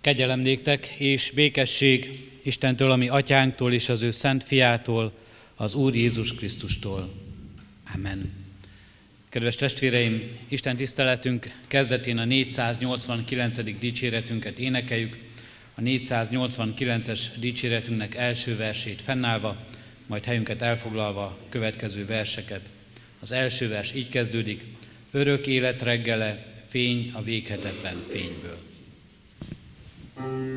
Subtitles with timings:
[0.00, 5.12] Kegyelem néktek és békesség Istentől, ami atyánktól és az ő szent fiától,
[5.54, 7.12] az Úr Jézus Krisztustól.
[7.94, 8.32] Amen.
[9.28, 13.78] Kedves testvéreim, Isten tiszteletünk kezdetén a 489.
[13.78, 15.16] dicséretünket énekeljük,
[15.74, 19.66] a 489-es dicséretünknek első versét fennállva,
[20.06, 22.60] majd helyünket elfoglalva következő verseket.
[23.20, 24.64] Az első vers így kezdődik,
[25.10, 28.67] örök élet reggele, fény a véghetetlen fényből.
[30.18, 30.47] Thank you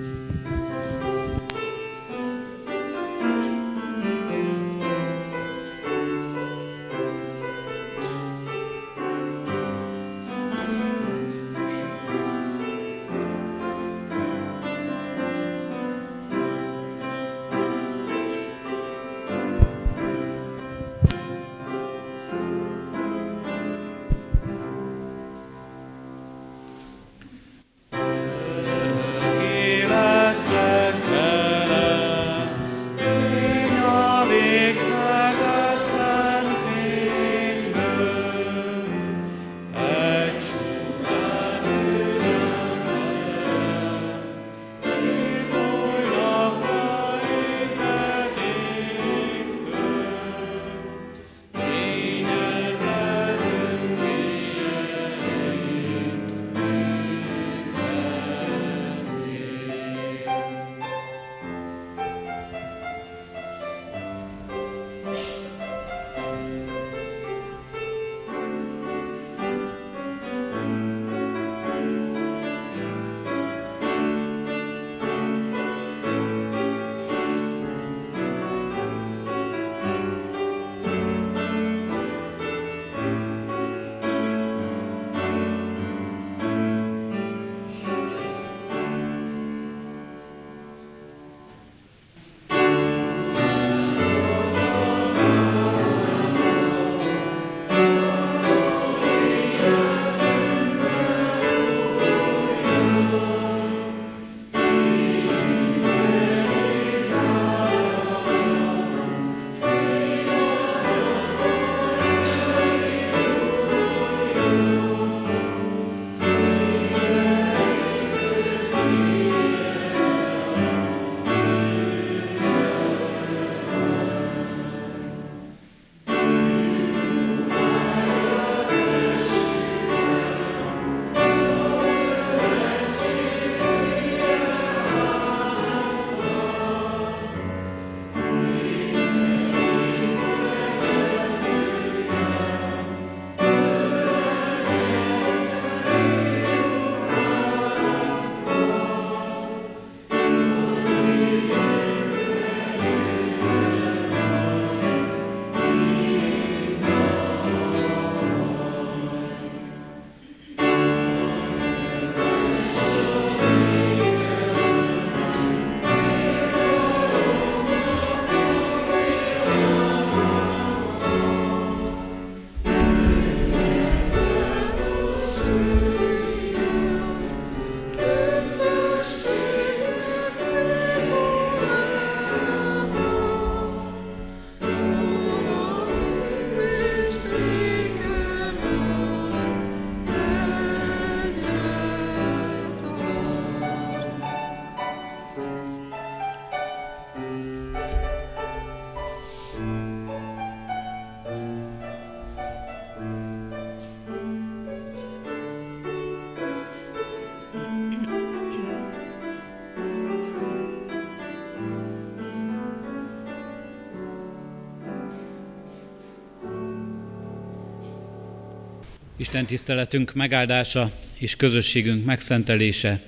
[219.22, 223.02] Isten tiszteletünk megáldása és közösségünk megszentelése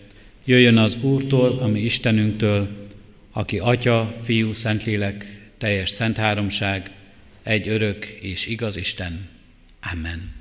[0.46, 2.68] jöjjön az Úrtól, ami Istenünktől,
[3.32, 6.92] aki Atya, Fiú, Szentlélek, teljes szent háromság,
[7.44, 9.30] egy örök és igaz Isten.
[9.92, 10.34] Amen.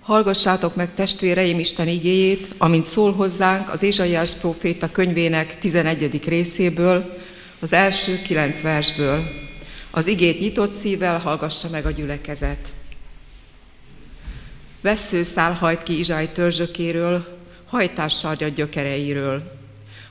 [0.00, 6.20] Hallgassátok meg testvéreim Isten igéjét, amint szól hozzánk az Ézsaiás próféta könyvének 11.
[6.24, 7.18] részéből,
[7.60, 9.24] az első kilenc versből.
[9.90, 12.72] Az igét nyitott szívvel hallgassa meg a gyülekezet.
[14.80, 19.58] Vesszőszál hajt ki Izsály törzsökéről, hajtássarja gyökereiről.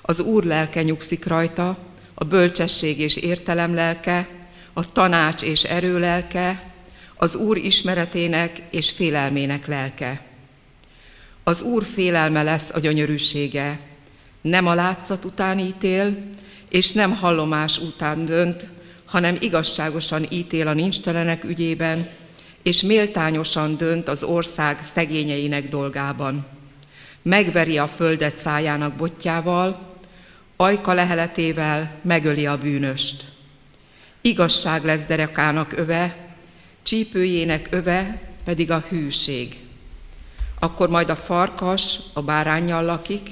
[0.01, 1.77] Az Úr lelke nyugszik rajta,
[2.13, 4.27] a bölcsesség és értelem lelke,
[4.73, 6.71] a tanács és erő lelke,
[7.15, 10.21] az Úr ismeretének és félelmének lelke.
[11.43, 13.79] Az Úr félelme lesz a gyönyörűsége,
[14.41, 16.17] Nem a látszat után ítél,
[16.69, 18.69] és nem hallomás után dönt,
[19.05, 22.09] hanem igazságosan ítél a nincstelenek ügyében,
[22.63, 26.45] és méltányosan dönt az ország szegényeinek dolgában.
[27.21, 29.97] Megveri a földet szájának botjával,
[30.55, 33.25] ajka leheletével megöli a bűnöst.
[34.21, 36.15] Igazság lesz derekának öve,
[36.83, 39.57] csípőjének öve pedig a hűség.
[40.59, 43.29] Akkor majd a farkas a bárányjal lakik,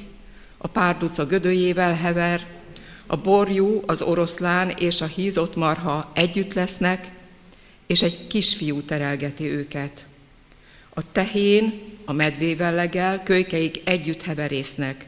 [0.58, 2.46] a párduca gödőjével hever,
[3.08, 7.12] a borjú, az oroszlán és a hízott marha együtt lesznek,
[7.88, 10.06] és egy kisfiú terelgeti őket.
[10.90, 15.06] A tehén a medvével legel, kölykeik együtt heverésznek,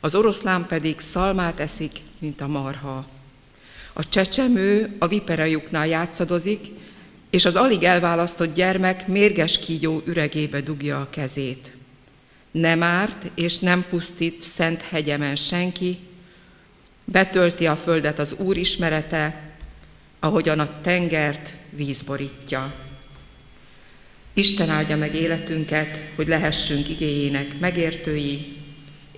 [0.00, 3.06] az oroszlán pedig szalmát eszik, mint a marha.
[3.92, 6.66] A csecsemő a viperajuknál játszadozik,
[7.30, 11.72] és az alig elválasztott gyermek mérges kígyó üregébe dugja a kezét.
[12.50, 15.98] Nem árt és nem pusztít szent hegyemen senki,
[17.04, 19.52] betölti a földet az Úr ismerete,
[20.20, 22.74] ahogyan a tengert víz borítja.
[24.32, 28.56] Isten áldja meg életünket, hogy lehessünk igéjének megértői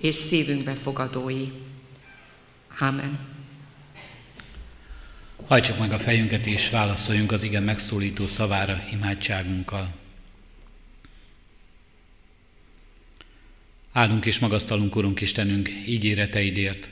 [0.01, 1.47] és szívünkbe fogadói.
[2.79, 3.19] Amen.
[5.45, 9.93] Hajtsuk meg a fejünket és válaszoljunk az igen megszólító szavára imádságunkkal.
[13.91, 16.89] Áldunk és magasztalunk, Urunk Istenünk, ígéreteidért,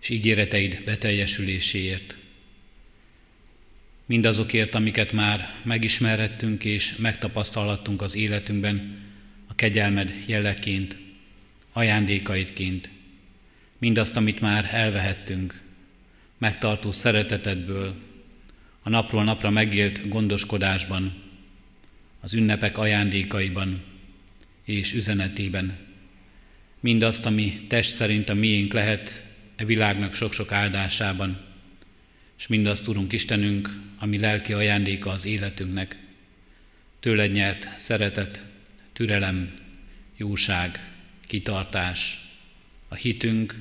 [0.00, 2.16] és ígéreteid beteljesüléséért.
[4.06, 9.04] Mindazokért, amiket már megismerhettünk és megtapasztalhattunk az életünkben,
[9.46, 10.96] a kegyelmed jeleként,
[11.72, 12.90] ajándékaidként,
[13.78, 15.60] mindazt, amit már elvehettünk,
[16.38, 17.94] megtartó szeretetedből,
[18.82, 21.14] a napról napra megélt gondoskodásban,
[22.20, 23.82] az ünnepek ajándékaiban
[24.64, 25.76] és üzenetében.
[26.80, 29.24] Mindazt, ami test szerint a miénk lehet
[29.56, 31.40] e világnak sok-sok áldásában,
[32.38, 35.96] és mindazt, Urunk Istenünk, ami lelki ajándéka az életünknek.
[37.00, 38.46] Tőled nyert szeretet,
[38.92, 39.52] türelem,
[40.16, 40.92] jóság,
[41.26, 42.20] kitartás,
[42.88, 43.54] a hitünk,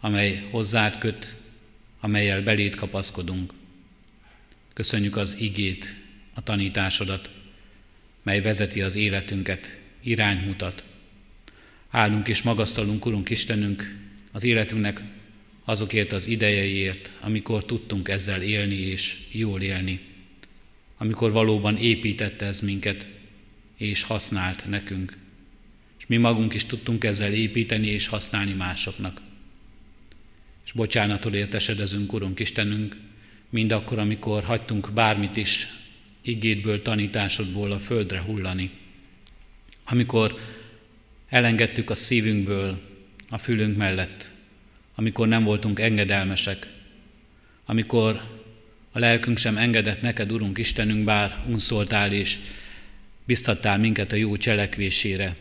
[0.00, 1.36] amely hozzád köt,
[2.00, 3.52] amelyel belét kapaszkodunk.
[4.74, 5.94] Köszönjük az igét,
[6.34, 7.30] a tanításodat,
[8.22, 10.84] mely vezeti az életünket, iránymutat.
[11.90, 13.96] Állunk és magasztalunk, Urunk Istenünk,
[14.32, 15.02] az életünknek
[15.68, 20.00] azokért az idejeiért, amikor tudtunk ezzel élni és jól élni,
[20.96, 23.06] amikor valóban építette ez minket,
[23.76, 25.16] és használt nekünk.
[25.98, 29.20] És mi magunk is tudtunk ezzel építeni és használni másoknak.
[30.64, 32.96] És bocsánatot értesedezünk, Urunk Istenünk,
[33.50, 35.68] mind akkor, amikor hagytunk bármit is
[36.22, 38.70] igétből, tanításodból a földre hullani.
[39.84, 40.38] Amikor
[41.28, 42.80] elengedtük a szívünkből,
[43.28, 44.36] a fülünk mellett
[44.98, 46.66] amikor nem voltunk engedelmesek,
[47.66, 48.20] amikor
[48.92, 52.38] a lelkünk sem engedett neked, Urunk Istenünk, bár unszoltál és
[53.24, 55.36] biztattál minket a jó cselekvésére,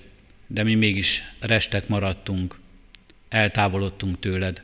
[0.48, 2.60] de mi mégis restek maradtunk,
[3.30, 4.62] eltávolodtunk tőled.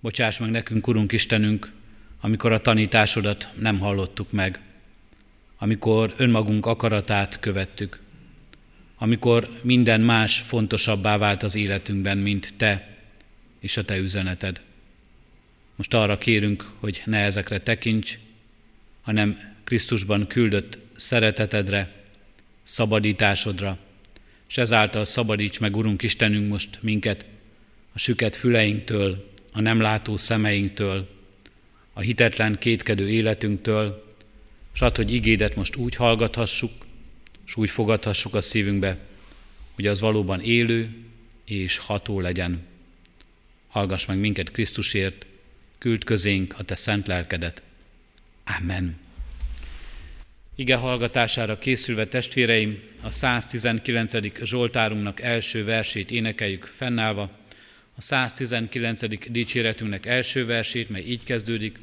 [0.00, 1.72] Bocsáss meg nekünk, Urunk Istenünk,
[2.20, 4.60] amikor a tanításodat nem hallottuk meg,
[5.58, 8.00] amikor önmagunk akaratát követtük,
[8.98, 12.93] amikor minden más fontosabbá vált az életünkben, mint Te,
[13.64, 14.60] és a Te üzeneted.
[15.76, 18.18] Most arra kérünk, hogy ne ezekre tekints,
[19.02, 21.92] hanem Krisztusban küldött szeretetedre,
[22.62, 23.78] szabadításodra,
[24.48, 27.24] és ezáltal szabadíts meg, Urunk Istenünk, most minket
[27.92, 31.08] a süket füleinktől, a nem látó szemeinktől,
[31.92, 34.14] a hitetlen kétkedő életünktől,
[34.74, 36.72] és add, hogy igédet most úgy hallgathassuk,
[37.46, 38.98] és úgy fogadhassuk a szívünkbe,
[39.74, 40.96] hogy az valóban élő
[41.44, 42.72] és ható legyen.
[43.74, 45.26] Hallgass meg minket Krisztusért,
[45.78, 47.62] küld közénk a Te szent lelkedet.
[48.60, 48.96] Amen.
[50.54, 54.42] Ige hallgatására készülve testvéreim, a 119.
[54.42, 57.30] Zsoltárunknak első versét énekeljük fennállva,
[57.96, 59.30] a 119.
[59.30, 61.78] dicséretünknek első versét, mely így kezdődik,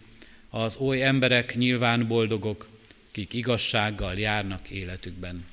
[0.50, 2.68] az oly emberek nyilván boldogok,
[3.12, 5.46] kik igazsággal járnak életükben.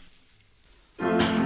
[0.99, 1.38] thank you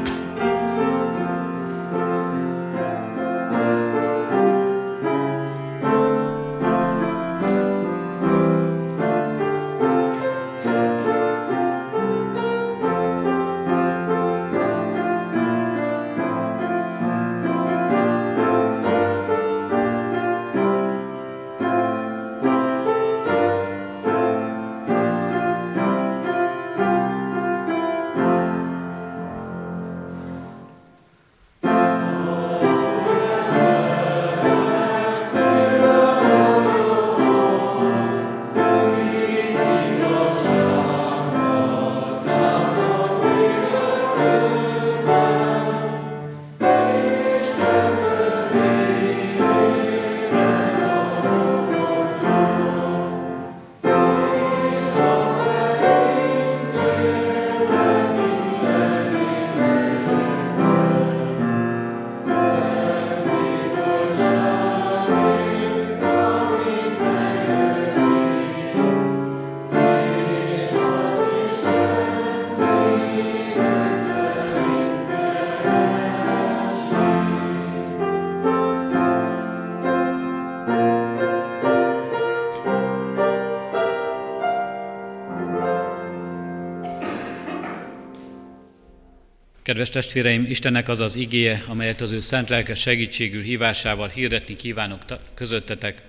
[89.73, 95.05] Kedves testvéreim, Istennek az az igéje, amelyet az ő szent lelke segítségül hívásával hirdetni kívánok
[95.35, 96.03] közöttetek,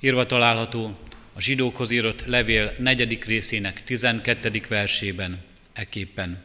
[0.00, 0.98] írva található
[1.32, 4.62] a zsidókhoz írott levél negyedik részének 12.
[4.68, 5.38] versében,
[5.72, 6.42] eképpen.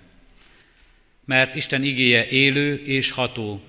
[1.26, 3.62] Mert Isten igéje élő és ható,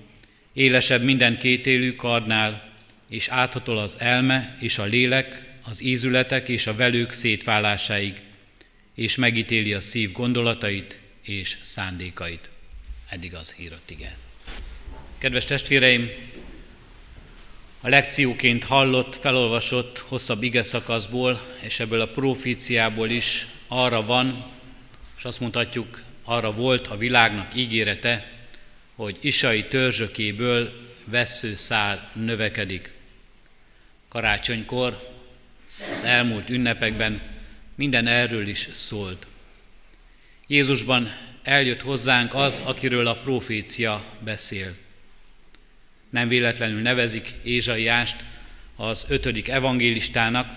[0.53, 2.73] élesebb minden kétélű kardnál,
[3.09, 8.21] és áthatol az elme és a lélek, az ízületek és a velők szétválásáig,
[8.95, 12.51] és megítéli a szív gondolatait és szándékait.
[13.09, 14.17] Eddig az hírott ige.
[15.17, 16.09] Kedves testvéreim,
[17.81, 24.45] a lekcióként hallott, felolvasott hosszabb ige szakaszból, és ebből a profíciából is arra van,
[25.17, 28.31] és azt mondhatjuk, arra volt a világnak ígérete,
[28.95, 30.73] hogy isai törzsökéből
[31.55, 32.91] szál növekedik.
[34.07, 35.13] Karácsonykor,
[35.93, 37.21] az elmúlt ünnepekben
[37.75, 39.27] minden erről is szólt.
[40.47, 44.75] Jézusban eljött hozzánk az, akiről a profécia beszél.
[46.09, 48.23] Nem véletlenül nevezik Ézsaiást
[48.75, 50.55] az ötödik evangélistának,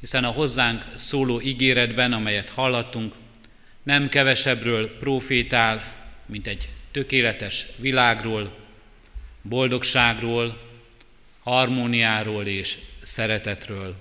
[0.00, 3.14] hiszen a hozzánk szóló ígéretben, amelyet hallattunk,
[3.82, 5.94] nem kevesebbről profétál,
[6.26, 8.56] mint egy tökéletes világról,
[9.42, 10.66] boldogságról,
[11.42, 13.96] harmóniáról és szeretetről.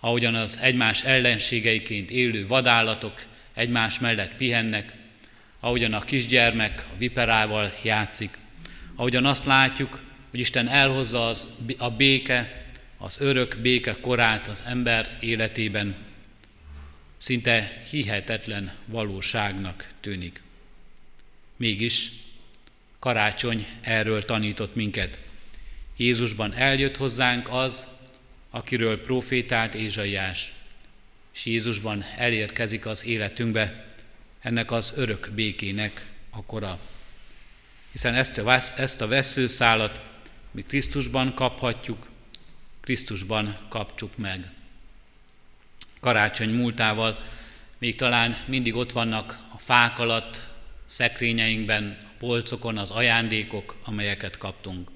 [0.00, 3.22] Ahogyan az egymás ellenségeiként élő vadállatok
[3.58, 4.92] egymás mellett pihennek,
[5.60, 8.38] ahogyan a kisgyermek a viperával játszik,
[8.94, 10.00] ahogyan azt látjuk,
[10.30, 11.48] hogy Isten elhozza az,
[11.78, 12.66] a béke,
[12.98, 15.96] az örök béke korát az ember életében,
[17.18, 20.42] szinte hihetetlen valóságnak tűnik.
[21.56, 22.12] Mégis
[22.98, 25.18] karácsony erről tanított minket.
[25.96, 27.86] Jézusban eljött hozzánk az,
[28.50, 30.52] akiről profétált Ézsaiás
[31.38, 33.86] és Jézusban elérkezik az életünkbe
[34.40, 36.78] ennek az örök békének a kora.
[37.92, 40.00] Hiszen ezt a, ezt a veszőszálat
[40.50, 42.10] mi Krisztusban kaphatjuk,
[42.80, 44.50] Krisztusban kapcsuk meg.
[46.00, 47.24] Karácsony múltával
[47.78, 50.48] még talán mindig ott vannak a fák alatt,
[50.86, 54.90] szekrényeinkben, a polcokon az ajándékok, amelyeket kaptunk.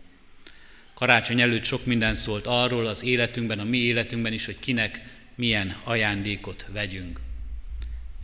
[0.94, 5.76] Karácsony előtt sok minden szólt arról az életünkben, a mi életünkben is, hogy kinek milyen
[5.84, 7.20] ajándékot vegyünk.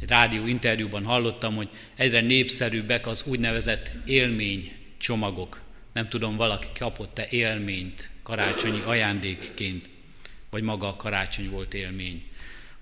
[0.01, 5.61] Egy rádió interjúban hallottam, hogy egyre népszerűbbek az úgynevezett élmény csomagok.
[5.93, 9.89] Nem tudom, valaki kapott-e élményt karácsonyi ajándékként,
[10.51, 12.23] vagy maga a karácsony volt élmény.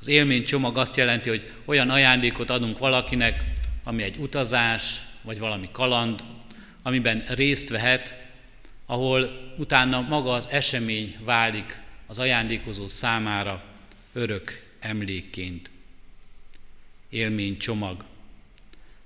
[0.01, 3.45] Az élmény csomag azt jelenti, hogy olyan ajándékot adunk valakinek,
[3.85, 6.25] ami egy utazás, vagy valami kaland,
[6.83, 8.25] amiben részt vehet,
[8.87, 13.66] ahol utána maga az esemény válik az ajándékozó számára
[14.17, 15.71] örök emlékként.
[17.09, 18.05] Élmény csomag.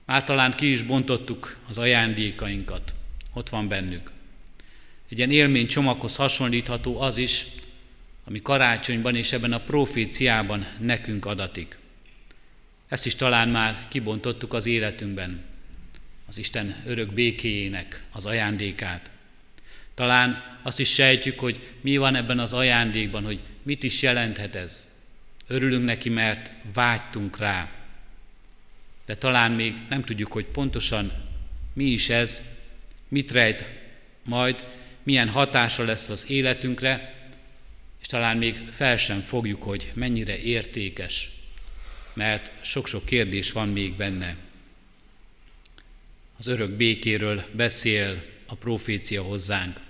[0.05, 2.95] Már talán ki is bontottuk az ajándékainkat.
[3.33, 4.11] Ott van bennük.
[5.09, 7.47] Egy ilyen élmény csomaghoz hasonlítható az is,
[8.25, 11.79] ami karácsonyban és ebben a proféciában nekünk adatik.
[12.89, 15.43] Ezt is talán már kibontottuk az életünkben,
[16.27, 19.11] az Isten örök békéjének az ajándékát.
[19.95, 24.90] Talán azt is sejtjük, hogy mi van ebben az ajándékban, hogy mit is jelenthet ez.
[25.51, 27.71] Örülünk neki, mert vágytunk rá.
[29.07, 31.13] De talán még nem tudjuk, hogy pontosan
[31.73, 32.45] mi is ez,
[33.09, 33.65] mit rejt
[34.25, 34.65] majd,
[35.03, 37.15] milyen hatása lesz az életünkre,
[38.01, 41.31] és talán még fel sem fogjuk, hogy mennyire értékes,
[42.13, 44.37] mert sok-sok kérdés van még benne.
[46.37, 49.81] Az örök békéről beszél a profécia hozzánk.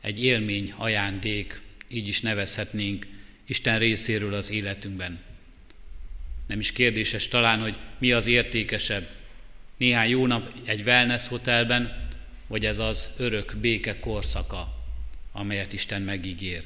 [0.00, 3.12] Egy élmény ajándék, így is nevezhetnénk,
[3.46, 5.20] Isten részéről az életünkben.
[6.46, 9.08] Nem is kérdéses talán, hogy mi az értékesebb,
[9.76, 11.98] néhány jó nap egy wellness hotelben,
[12.46, 14.74] vagy ez az örök béke korszaka,
[15.32, 16.64] amelyet Isten megígér.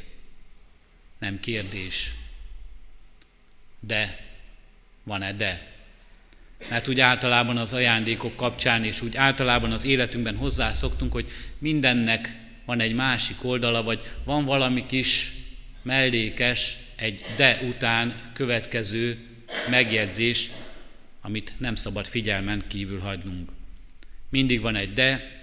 [1.19, 2.13] Nem kérdés.
[3.81, 4.27] De,
[5.03, 5.77] van-e de?
[6.71, 12.81] Mert úgy általában az ajándékok kapcsán, és úgy általában az életünkben hozzászoktunk, hogy mindennek van
[12.81, 15.33] egy másik oldala, vagy van valami kis
[15.89, 19.19] mellékes, egy de után következő
[19.71, 20.51] megjegyzés,
[21.21, 23.51] amit nem szabad figyelmen kívül hagynunk.
[24.29, 25.41] Mindig van egy de,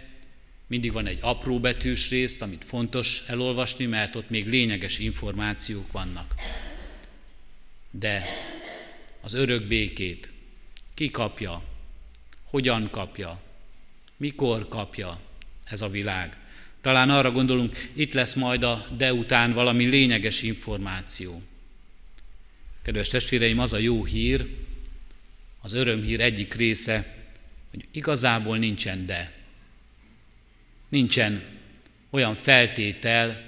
[0.67, 6.33] mindig van egy apró betűs részt, amit fontos elolvasni, mert ott még lényeges információk vannak.
[7.91, 8.25] De
[9.21, 10.29] az örök békét
[10.93, 11.63] ki kapja,
[12.43, 13.41] hogyan kapja,
[14.17, 15.19] mikor kapja
[15.63, 16.37] ez a világ.
[16.85, 21.41] Talán arra gondolunk, itt lesz majd a de után valami lényeges információ.
[22.81, 24.47] Kedves testvéreim, az a jó hír,
[25.61, 27.15] az örömhír egyik része,
[27.71, 29.31] hogy igazából nincsen de.
[30.89, 31.43] Nincsen
[32.09, 33.41] olyan feltétel,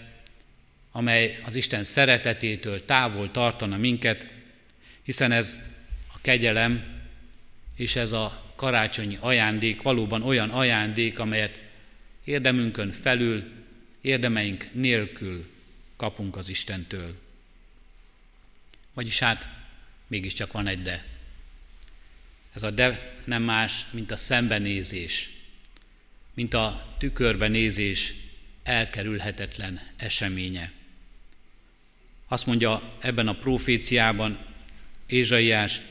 [0.91, 4.25] amely az Isten szeretetétől távol tartana minket,
[5.03, 5.57] hiszen ez
[6.13, 6.83] a kegyelem
[7.75, 11.65] és ez a karácsonyi ajándék valóban olyan ajándék, amelyet
[12.27, 13.43] érdemünkön felül,
[14.01, 15.49] érdemeink nélkül
[15.95, 17.15] kapunk az Istentől.
[18.93, 19.47] Vagyis hát
[20.07, 21.05] mégiscsak van egy de.
[22.53, 25.29] Ez a de nem más, mint a szembenézés,
[26.33, 28.13] mint a tükörbe nézés
[28.63, 30.71] elkerülhetetlen eseménye.
[32.27, 34.39] Azt mondja ebben a proféciában
[35.05, 35.81] Ézsaiás,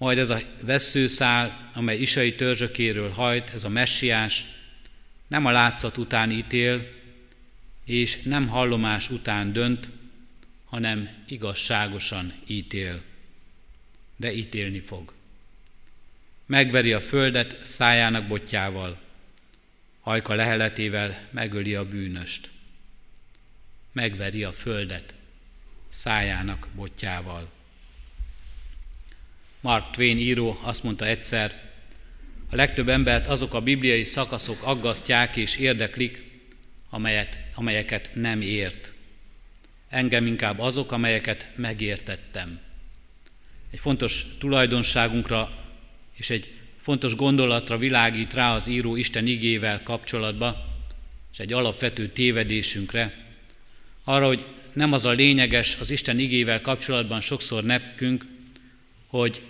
[0.00, 4.44] majd ez a veszőszál, amely Isai törzsökéről hajt, ez a messiás,
[5.28, 6.88] nem a látszat után ítél,
[7.84, 9.88] és nem hallomás után dönt,
[10.64, 13.02] hanem igazságosan ítél.
[14.16, 15.12] De ítélni fog.
[16.46, 19.00] Megveri a földet szájának botjával,
[20.00, 22.50] hajka leheletével megöli a bűnöst.
[23.92, 25.14] Megveri a földet
[25.88, 27.50] szájának botjával.
[29.60, 31.68] Mark Twain író azt mondta egyszer,
[32.50, 36.22] a legtöbb embert azok a bibliai szakaszok aggasztják és érdeklik,
[36.90, 38.92] amelyet, amelyeket nem ért.
[39.88, 42.60] Engem inkább azok, amelyeket megértettem.
[43.70, 45.50] Egy fontos tulajdonságunkra
[46.16, 50.68] és egy fontos gondolatra világít rá az író Isten igével kapcsolatba,
[51.32, 53.28] és egy alapvető tévedésünkre,
[54.04, 58.26] arra, hogy nem az a lényeges az Isten igével kapcsolatban sokszor nekünk,
[59.06, 59.42] hogy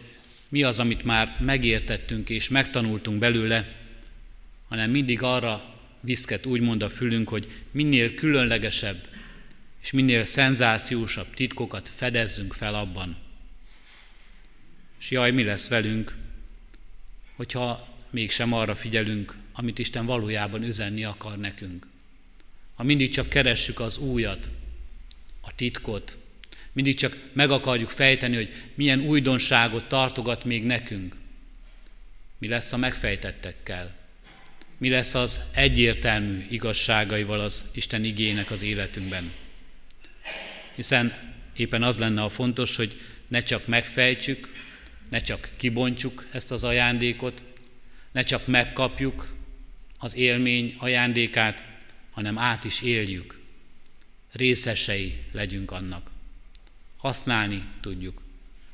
[0.50, 3.76] mi az, amit már megértettünk és megtanultunk belőle,
[4.68, 9.08] hanem mindig arra viszket úgymond a fülünk, hogy minél különlegesebb
[9.82, 13.16] és minél szenzációsabb titkokat fedezzünk fel abban.
[14.98, 16.16] És jaj, mi lesz velünk,
[17.36, 21.86] hogyha mégsem arra figyelünk, amit Isten valójában üzenni akar nekünk.
[22.74, 24.50] Ha mindig csak keressük az újat,
[25.40, 26.16] a titkot,
[26.72, 31.16] mindig csak meg akarjuk fejteni, hogy milyen újdonságot tartogat még nekünk.
[32.38, 33.98] Mi lesz a megfejtettekkel?
[34.78, 39.32] Mi lesz az egyértelmű igazságaival az Isten igének az életünkben?
[40.74, 44.48] Hiszen éppen az lenne a fontos, hogy ne csak megfejtsük,
[45.08, 47.42] ne csak kibontsuk ezt az ajándékot,
[48.12, 49.34] ne csak megkapjuk
[49.98, 51.62] az élmény ajándékát,
[52.10, 53.38] hanem át is éljük.
[54.32, 56.09] Részesei legyünk annak
[57.00, 58.22] használni tudjuk,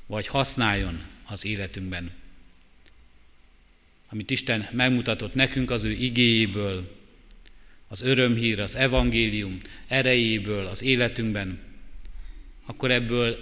[0.07, 2.11] vagy használjon az életünkben.
[4.09, 6.95] Amit Isten megmutatott nekünk az ő igéjéből,
[7.89, 11.59] az örömhír, az evangélium erejéből az életünkben,
[12.65, 13.39] akkor ebből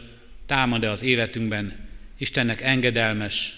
[0.46, 3.56] támad-e az életünkben Istennek engedelmes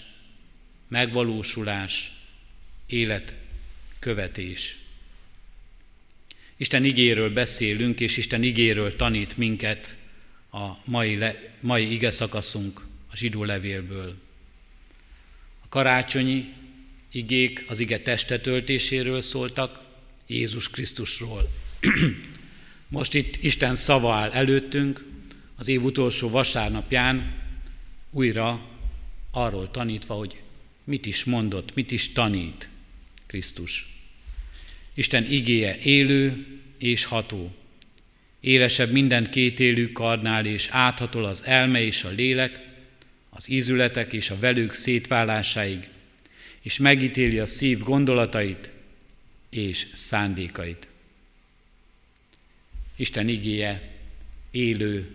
[0.87, 2.11] megvalósulás,
[2.85, 3.35] élet,
[3.99, 4.77] követés.
[6.57, 9.97] Isten igéről beszélünk, és Isten igéről tanít minket
[10.57, 14.15] a mai, le, mai ige szakaszunk a zsidó levélből.
[15.59, 16.53] A karácsonyi
[17.11, 19.81] igék az ige testetöltéséről szóltak,
[20.27, 21.49] Jézus Krisztusról.
[22.87, 25.05] Most itt Isten szava áll előttünk,
[25.55, 27.43] az év utolsó vasárnapján
[28.11, 28.69] újra
[29.31, 30.41] arról tanítva, hogy
[30.83, 32.69] mit is mondott, mit is tanít
[33.25, 33.95] Krisztus.
[34.93, 36.45] Isten igéje élő
[36.77, 37.55] és ható,
[38.47, 42.59] élesebb minden kétélű karnál, és áthatol az elme és a lélek,
[43.29, 45.89] az ízületek és a velők szétválásáig,
[46.61, 48.71] és megítéli a szív gondolatait
[49.49, 50.87] és szándékait.
[52.95, 53.91] Isten igéje
[54.51, 55.09] élő,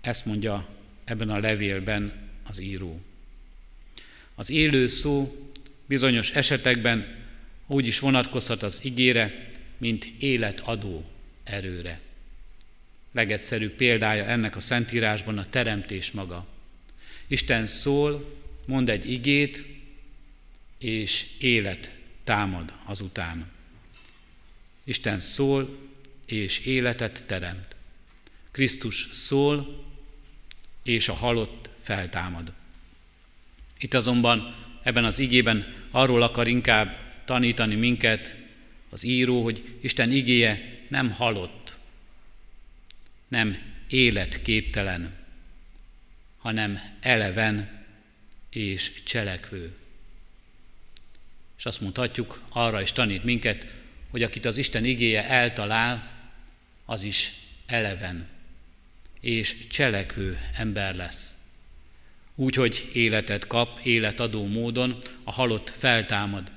[0.00, 0.68] ezt mondja
[1.04, 3.00] ebben a levélben az író.
[4.34, 5.46] Az élő szó
[5.86, 7.16] bizonyos esetekben
[7.66, 9.42] úgy is vonatkozhat az igére,
[9.76, 11.04] mint életadó
[11.44, 12.06] erőre.
[13.12, 16.46] Legegyszerűbb példája ennek a Szentírásban a teremtés maga.
[17.26, 19.64] Isten szól, mond egy igét,
[20.78, 21.92] és élet
[22.24, 23.46] támad azután.
[24.84, 25.78] Isten szól,
[26.26, 27.76] és életet teremt.
[28.50, 29.84] Krisztus szól,
[30.82, 32.52] és a halott feltámad.
[33.78, 38.36] Itt azonban ebben az igében arról akar inkább tanítani minket
[38.90, 41.67] az író, hogy Isten igéje nem halott,
[43.28, 45.14] nem életképtelen,
[46.38, 47.84] hanem eleven
[48.50, 49.72] és cselekvő.
[51.58, 53.74] És azt mondhatjuk, arra is tanít minket,
[54.10, 56.10] hogy akit az Isten igéje eltalál,
[56.84, 57.32] az is
[57.66, 58.28] eleven
[59.20, 61.36] és cselekvő ember lesz.
[62.34, 66.50] úgy, hogy életet kap, életadó módon, a halott feltámad,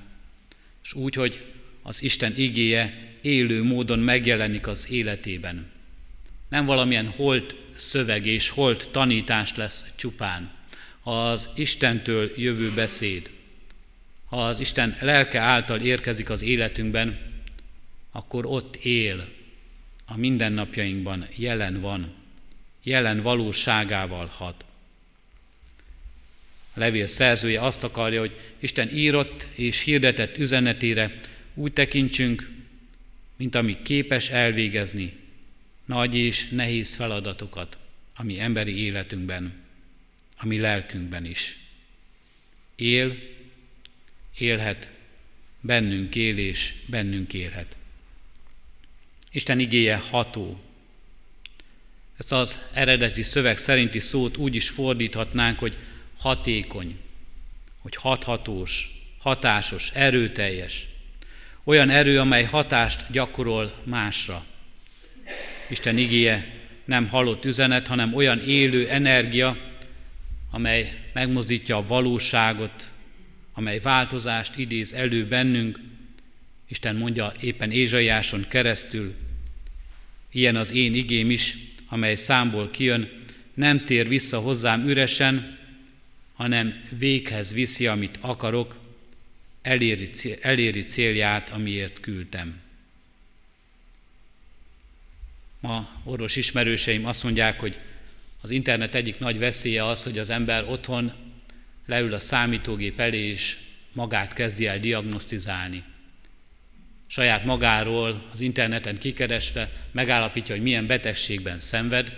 [0.82, 5.71] és úgy, hogy az Isten igéje élő módon megjelenik az életében.
[6.52, 10.50] Nem valamilyen holt szöveg és holt tanítás lesz csupán,
[11.00, 13.30] ha az Istentől jövő beszéd,
[14.26, 17.18] ha az Isten lelke által érkezik az életünkben,
[18.10, 19.28] akkor ott él,
[20.06, 22.14] a mindennapjainkban jelen van,
[22.82, 24.64] jelen valóságával hat.
[26.74, 31.20] A levél szerzője azt akarja, hogy Isten írott és hirdetett üzenetére
[31.54, 32.50] úgy tekintsünk,
[33.36, 35.20] mint ami képes elvégezni
[35.92, 37.78] nagy és nehéz feladatokat
[38.14, 39.52] a mi emberi életünkben,
[40.36, 41.58] a mi lelkünkben is.
[42.76, 43.18] Él,
[44.38, 44.90] élhet,
[45.60, 47.76] bennünk él és bennünk élhet.
[49.30, 50.60] Isten igéje ható.
[52.18, 55.76] Ezt az eredeti szöveg szerinti szót úgy is fordíthatnánk, hogy
[56.18, 56.98] hatékony,
[57.78, 60.86] hogy hathatós, hatásos, erőteljes.
[61.64, 64.46] Olyan erő, amely hatást gyakorol másra.
[65.68, 69.56] Isten igéje nem halott üzenet, hanem olyan élő energia,
[70.50, 72.90] amely megmozdítja a valóságot,
[73.52, 75.80] amely változást idéz elő bennünk.
[76.68, 79.14] Isten mondja éppen Ézsaiáson keresztül,
[80.32, 81.56] ilyen az én igém is,
[81.88, 83.20] amely számból kijön,
[83.54, 85.58] nem tér vissza hozzám üresen,
[86.34, 88.76] hanem véghez viszi, amit akarok,
[89.62, 92.60] eléri, eléri célját, amiért küldtem.
[95.62, 97.78] Ma orvos ismerőseim azt mondják, hogy
[98.40, 101.12] az internet egyik nagy veszélye az, hogy az ember otthon
[101.86, 103.56] leül a számítógép elé, és
[103.92, 105.82] magát kezdi el diagnosztizálni.
[107.06, 112.12] Saját magáról az interneten kikeresve megállapítja, hogy milyen betegségben szenved,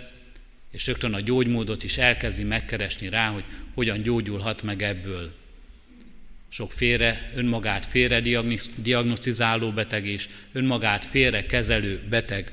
[0.71, 5.33] és rögtön a gyógymódot is elkezdi megkeresni rá, hogy hogyan gyógyulhat meg ebből.
[6.49, 8.21] Sok félre, önmagát félre
[8.77, 12.51] diagnosztizáló beteg és önmagát félre kezelő beteg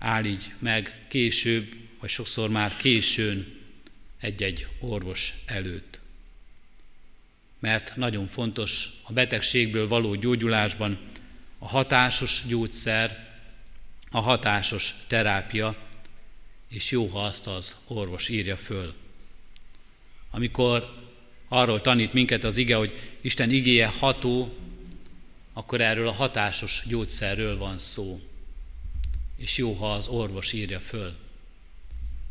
[0.00, 3.58] áll így meg később, vagy sokszor már későn
[4.20, 6.00] egy-egy orvos előtt.
[7.58, 10.98] Mert nagyon fontos a betegségből való gyógyulásban
[11.58, 13.28] a hatásos gyógyszer,
[14.10, 15.76] a hatásos terápia,
[16.68, 18.94] és jó, ha azt az orvos írja föl.
[20.30, 20.94] Amikor
[21.48, 24.54] arról tanít minket az ige, hogy Isten igéje ható,
[25.52, 28.20] akkor erről a hatásos gyógyszerről van szó.
[29.40, 31.14] És jó, ha az orvos írja föl.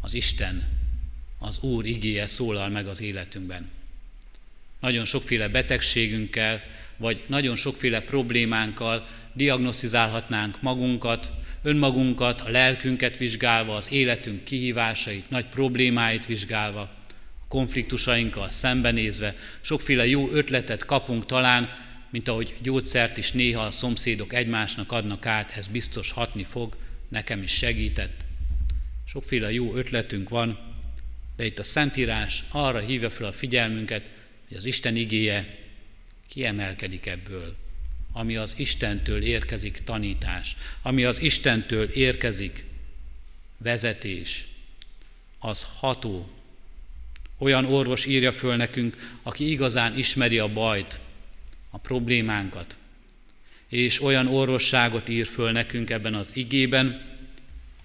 [0.02, 0.68] Az Isten,
[1.40, 3.70] az Úr igéje szólal meg az életünkben.
[4.80, 6.62] Nagyon sokféle betegségünkkel,
[6.98, 11.32] vagy nagyon sokféle problémánkkal diagnosztizálhatnánk magunkat,
[11.64, 20.30] önmagunkat, a lelkünket vizsgálva, az életünk kihívásait, nagy problémáit vizsgálva, a konfliktusainkkal szembenézve, sokféle jó
[20.32, 21.70] ötletet kapunk talán,
[22.10, 26.76] mint ahogy gyógyszert is néha a szomszédok egymásnak adnak át, ez biztos hatni fog,
[27.10, 28.26] nekem is segített.
[29.06, 30.60] Sokféle jó ötletünk van,
[31.36, 34.10] de itt a Szentírás arra hívja fel a figyelmünket,
[34.48, 35.58] hogy az Isten igéje
[36.28, 37.56] kiemelkedik ebből,
[38.12, 42.64] ami az Istentől érkezik tanítás, ami az Istentől érkezik
[43.58, 44.48] vezetés,
[45.40, 46.30] az ható.
[47.38, 51.00] Olyan orvos írja föl nekünk, aki igazán ismeri a bajt,
[51.70, 52.78] a problémánkat,
[53.70, 57.18] és olyan orvosságot ír föl nekünk ebben az igében,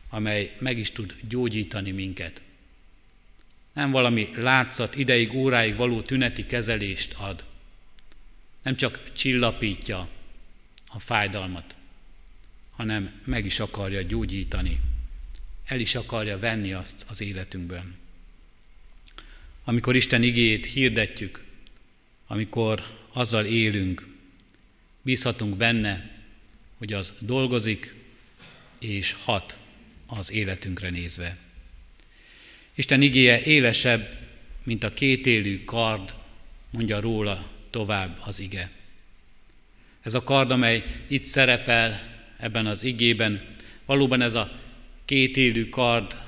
[0.09, 2.43] amely meg is tud gyógyítani minket.
[3.73, 7.45] Nem valami látszat, ideig, óráig való tüneti kezelést ad,
[8.63, 10.09] nem csak csillapítja
[10.87, 11.77] a fájdalmat,
[12.71, 14.81] hanem meg is akarja gyógyítani,
[15.65, 17.85] el is akarja venni azt az életünkből.
[19.65, 21.45] Amikor Isten igéjét hirdetjük,
[22.27, 24.14] amikor azzal élünk,
[25.05, 26.11] bízhatunk benne,
[26.79, 27.95] hogy az dolgozik
[28.79, 29.59] és hat
[30.07, 31.37] az életünkre nézve.
[32.75, 34.19] Isten igéje élesebb,
[34.63, 36.15] mint a kétélű kard,
[36.71, 38.71] mondja róla tovább az ige.
[40.03, 42.01] Ez a kard, amely itt szerepel
[42.39, 43.47] ebben az igében,
[43.85, 44.53] valóban ez a
[45.05, 46.19] kétélű kard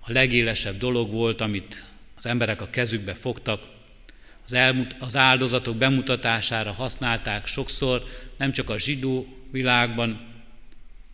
[0.00, 3.72] a legélesebb dolog volt, amit az emberek a kezükbe fogtak,
[4.44, 8.04] az, elmut- az áldozatok bemutatására használták sokszor,
[8.36, 10.32] nem csak a zsidó világban,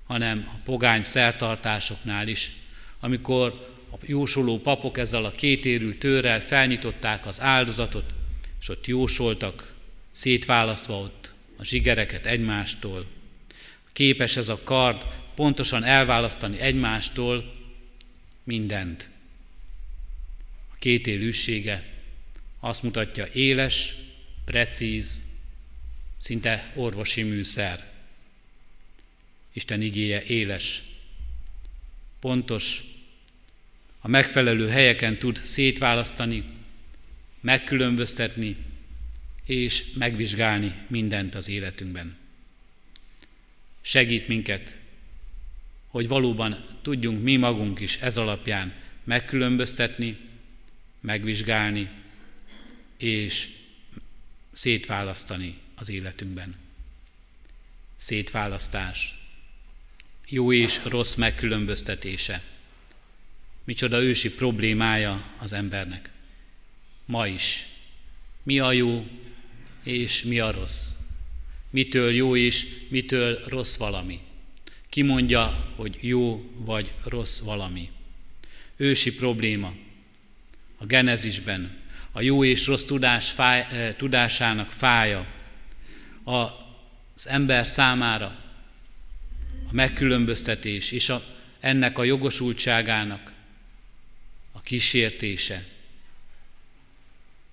[0.07, 2.53] hanem a pogány szertartásoknál is,
[3.01, 8.15] amikor a jósoló papok ezzel a kétérű tőrrel felnyitották az áldozatot,
[8.61, 9.75] és ott jósoltak
[10.13, 13.07] szétválasztva ott a zsigereket egymástól.
[13.93, 15.05] Képes ez a kard
[15.35, 17.55] pontosan elválasztani egymástól
[18.45, 19.09] mindent.
[20.73, 21.89] A két élősége,
[22.61, 23.95] azt mutatja éles,
[24.45, 25.30] precíz,
[26.21, 27.89] szinte orvosi műszer.
[29.53, 30.83] Isten igéje éles,
[32.21, 32.83] pontos,
[34.01, 36.45] a megfelelő helyeken tud szétválasztani,
[37.41, 38.57] megkülönböztetni
[39.45, 42.17] és megvizsgálni mindent az életünkben.
[43.81, 44.79] Segít minket,
[45.87, 50.19] hogy valóban tudjunk mi magunk is ez alapján megkülönböztetni,
[51.01, 51.91] megvizsgálni
[52.97, 53.49] és
[54.53, 56.55] szétválasztani az életünkben.
[57.97, 59.15] Szétválasztás.
[60.27, 62.43] Jó és rossz megkülönböztetése.
[63.65, 66.11] Micsoda ősi problémája az embernek.
[67.05, 67.67] Ma is.
[68.43, 69.07] Mi a jó
[69.83, 70.89] és mi a rossz?
[71.71, 74.21] Mitől jó és mitől rossz valami?
[74.89, 77.91] Ki mondja, hogy jó vagy rossz valami?
[78.77, 79.75] Ősi probléma.
[80.77, 81.79] A genezisben
[82.13, 85.27] a jó és rossz tudás fáj, eh, tudásának fája,
[86.25, 88.45] az ember számára
[89.69, 91.23] a megkülönböztetés és a,
[91.61, 93.33] ennek a jogosultságának
[94.53, 95.67] a kísértése.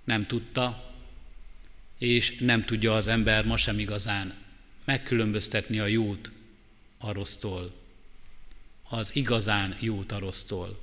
[0.04, 0.94] Nem tudta,
[1.98, 4.34] és nem tudja az ember ma sem igazán
[4.88, 6.32] megkülönböztetni a jót
[6.98, 7.72] a rossztól,
[8.84, 10.80] az igazán jót a rossztól.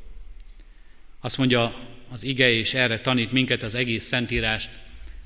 [1.20, 4.68] Azt mondja az ige, és erre tanít minket az egész Szentírás,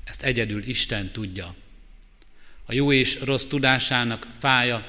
[0.03, 1.55] ezt egyedül Isten tudja.
[2.69, 4.87] A jó és rossz tudásának fája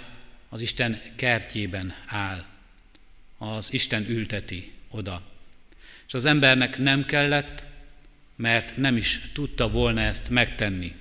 [0.49, 2.45] az Isten kertjében áll.
[3.39, 5.23] Az Isten ülteti oda.
[6.07, 7.65] És az embernek nem kellett,
[8.37, 10.95] mert nem is tudta volna ezt megtenni,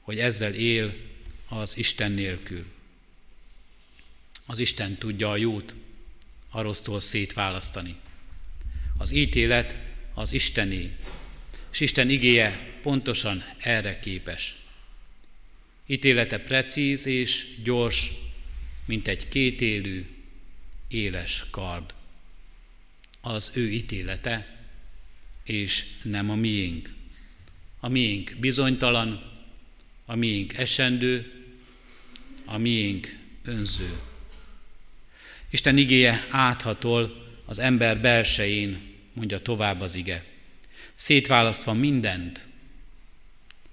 [0.00, 0.94] hogy ezzel él
[1.48, 2.64] az Isten nélkül.
[4.46, 5.74] Az Isten tudja a jót
[6.48, 7.96] a rossztól szétválasztani.
[8.98, 9.76] Az ítélet
[10.14, 10.96] az Istené,
[11.72, 14.56] és Isten igéje pontosan erre képes.
[15.86, 18.12] Ítélete precíz és gyors,
[18.84, 20.06] mint egy kétélű,
[20.88, 21.94] éles kard.
[23.20, 24.56] Az ő ítélete,
[25.44, 26.90] és nem a miénk.
[27.80, 29.32] A miénk bizonytalan,
[30.04, 31.32] a miénk esendő,
[32.44, 33.98] a miénk önző.
[35.50, 40.24] Isten igéje áthatol az ember belsején, mondja tovább az ige.
[40.94, 42.46] Szétválasztva mindent,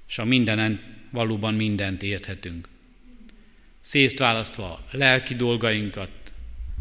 [0.07, 2.67] és a mindenen valóban mindent érthetünk.
[3.81, 6.09] Szétválasztva lelki dolgainkat,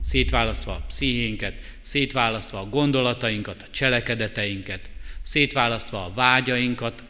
[0.03, 4.91] szétválasztva a pszichénket, szétválasztva a gondolatainkat, a cselekedeteinket,
[5.23, 7.05] szétválasztva a vágyainkat,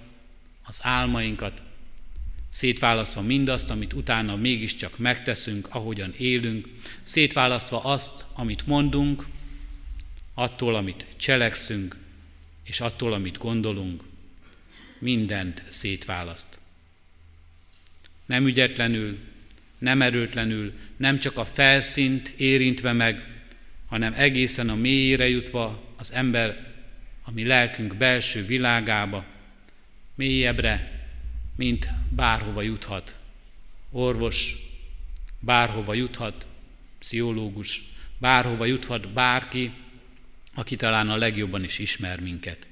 [0.65, 1.63] az álmainkat,
[2.51, 6.69] szétválasztva mindazt, amit utána mégiscsak megteszünk, ahogyan élünk,
[7.03, 9.25] szétválasztva azt, amit mondunk,
[10.35, 11.97] attól, amit cselekszünk,
[12.65, 14.03] és attól, amit gondolunk,
[14.99, 16.61] mindent szétválaszt.
[18.33, 19.19] Nem ügyetlenül,
[19.79, 23.43] nem erőtlenül, nem csak a felszínt érintve meg,
[23.87, 26.73] hanem egészen a mélyére jutva az ember,
[27.23, 29.25] a mi lelkünk belső világába,
[30.15, 31.07] mélyebbre,
[31.57, 33.17] mint bárhova juthat.
[33.91, 34.57] Orvos,
[35.41, 36.47] bárhova juthat,
[36.99, 37.83] pszichológus,
[38.19, 39.73] bárhova juthat bárki,
[40.55, 42.67] aki talán a legjobban is ismer minket.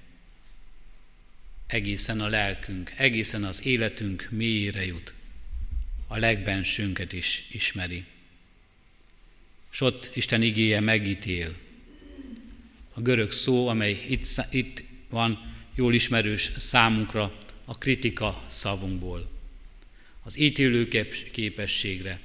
[1.66, 5.14] Egészen a lelkünk, egészen az életünk mélyére jut.
[6.12, 8.04] A legbensőnket is ismeri.
[9.72, 11.56] És ott Isten igéje megítél.
[12.92, 19.30] A görög szó, amely itt, itt van, jól ismerős számunkra a kritika szavunkból.
[20.22, 20.88] Az ítélő
[21.32, 22.20] képességre,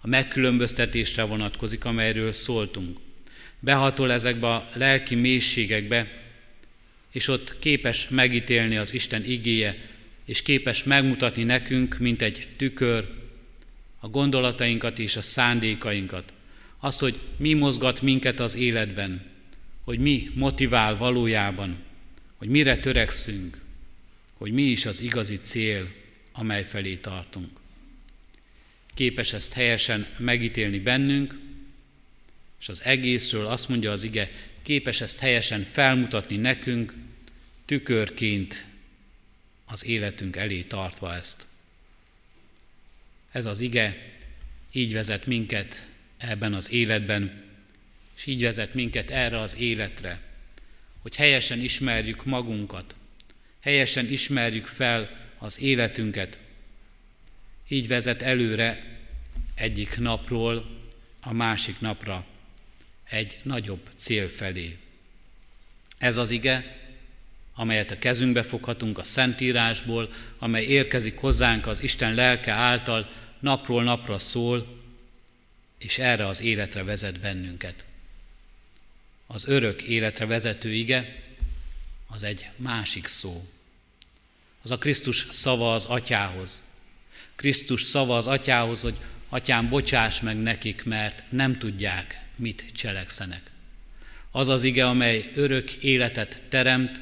[0.00, 2.98] a megkülönböztetésre vonatkozik, amelyről szóltunk–
[3.64, 6.20] behatol ezekbe a lelki mélységekbe,
[7.10, 9.90] és ott képes megítélni az Isten igéje,
[10.24, 13.08] és képes megmutatni nekünk, mint egy tükör,
[14.04, 16.32] a gondolatainkat és a szándékainkat.
[16.78, 19.30] Azt, hogy mi mozgat minket az életben,
[19.84, 21.76] hogy mi motivál valójában,
[22.36, 23.60] hogy mire törekszünk,
[24.36, 25.92] hogy mi is az igazi cél,
[26.32, 27.48] amely felé tartunk.
[28.94, 31.38] Képes ezt helyesen megítélni bennünk,
[32.60, 34.30] és az egészről azt mondja az ige,
[34.62, 36.94] képes ezt helyesen felmutatni nekünk,
[37.64, 38.64] tükörként
[39.64, 41.46] az életünk elé tartva ezt.
[43.32, 44.06] Ez az ige
[44.72, 47.44] így vezet minket ebben az életben,
[48.16, 50.20] és így vezet minket erre az életre,
[51.02, 52.94] hogy helyesen ismerjük magunkat,
[53.60, 56.38] helyesen ismerjük fel az életünket.
[57.68, 58.98] Így vezet előre
[59.54, 60.80] egyik napról
[61.20, 62.26] a másik napra
[63.08, 64.78] egy nagyobb cél felé.
[65.98, 66.80] Ez az ige
[67.54, 73.08] amelyet a kezünkbe foghatunk a Szentírásból, amely érkezik hozzánk az Isten lelke által,
[73.42, 74.80] napról napra szól,
[75.78, 77.84] és erre az életre vezet bennünket.
[79.26, 81.22] Az örök életre vezető ige,
[82.08, 83.48] az egy másik szó.
[84.62, 86.76] Az a Krisztus szava az atyához.
[87.36, 88.96] Krisztus szava az atyához, hogy
[89.28, 93.50] atyám, bocsáss meg nekik, mert nem tudják, mit cselekszenek.
[94.30, 97.00] Az az ige, amely örök életet teremt,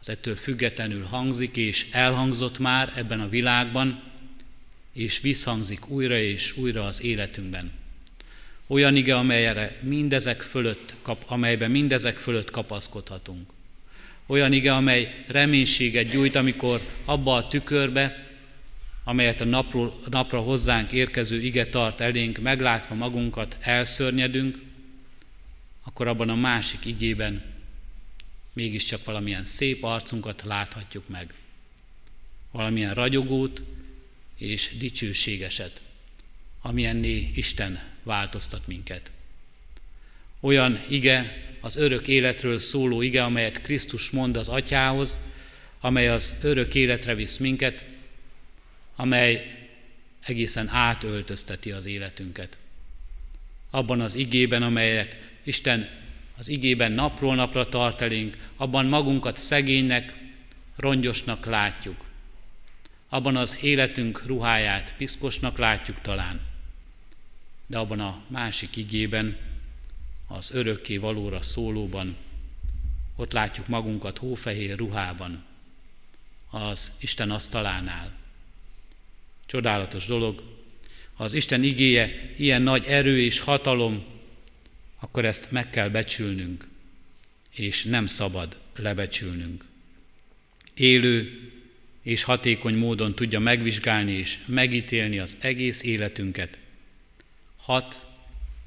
[0.00, 4.09] az ettől függetlenül hangzik, és elhangzott már ebben a világban,
[4.92, 7.72] és visszhangzik újra és újra az életünkben.
[8.66, 13.50] Olyan ige, amelyre mindezek fölött, kap, amelyben mindezek fölött kapaszkodhatunk.
[14.26, 18.28] Olyan ige, amely reménységet gyújt, amikor abba a tükörbe,
[19.04, 24.58] amelyet a napról, napra hozzánk érkező ige tart elénk, meglátva magunkat elszörnyedünk,
[25.84, 27.42] akkor abban a másik igében
[28.52, 31.34] mégiscsak valamilyen szép arcunkat láthatjuk meg.
[32.52, 33.62] Valamilyen ragyogót
[34.40, 35.80] és dicsőségeset,
[36.62, 39.10] amilyenné Isten változtat minket.
[40.40, 45.18] Olyan ige, az örök életről szóló ige, amelyet Krisztus mond az atyához,
[45.80, 47.84] amely az örök életre visz minket,
[48.96, 49.58] amely
[50.20, 52.58] egészen átöltözteti az életünket.
[53.70, 55.88] Abban az igében, amelyet Isten
[56.36, 60.14] az igében napról napra tart elénk, abban magunkat szegénynek,
[60.76, 62.09] rongyosnak látjuk.
[63.12, 66.40] Abban az életünk ruháját piszkosnak látjuk talán.
[67.66, 69.36] De abban a másik igében,
[70.26, 72.16] az örökké valóra szólóban,
[73.16, 75.44] ott látjuk magunkat hófehér ruhában,
[76.50, 78.14] az Isten asztalánál.
[79.46, 80.42] Csodálatos dolog,
[81.14, 84.04] ha az Isten igéje ilyen nagy erő és hatalom,
[84.98, 86.68] akkor ezt meg kell becsülnünk,
[87.50, 89.64] és nem szabad lebecsülnünk.
[90.74, 91.49] Élő
[92.02, 96.58] és hatékony módon tudja megvizsgálni és megítélni az egész életünket.
[97.56, 98.06] Hat,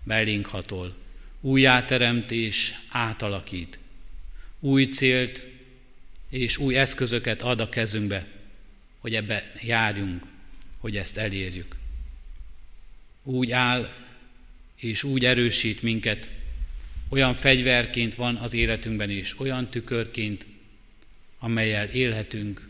[0.03, 0.95] belénk hatol,
[1.41, 3.79] újjáteremt és átalakít.
[4.59, 5.43] Új célt
[6.29, 8.27] és új eszközöket ad a kezünkbe,
[8.99, 10.23] hogy ebbe járjunk,
[10.77, 11.75] hogy ezt elérjük.
[13.23, 13.93] Úgy áll
[14.75, 16.29] és úgy erősít minket,
[17.09, 20.45] olyan fegyverként van az életünkben is, olyan tükörként,
[21.39, 22.67] amelyel élhetünk,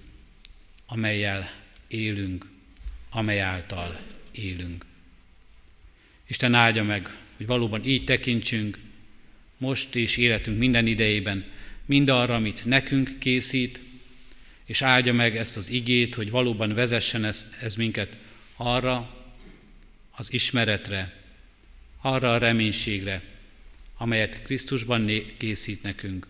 [0.85, 1.53] amelyel
[1.87, 2.49] élünk,
[3.09, 3.99] amely által
[4.31, 4.85] élünk.
[6.27, 8.77] Isten áldja meg, hogy valóban így tekintsünk
[9.57, 11.45] most és életünk minden idejében,
[11.85, 13.79] mind arra, amit nekünk készít,
[14.65, 18.17] és áldja meg ezt az igét, hogy valóban vezessen ez, ez minket
[18.55, 19.25] arra
[20.11, 21.21] az ismeretre,
[22.01, 23.23] arra a reménységre,
[23.97, 26.27] amelyet Krisztusban készít nekünk,